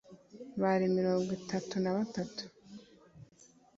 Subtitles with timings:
[0.61, 2.43] bari mirongo itatu na batatu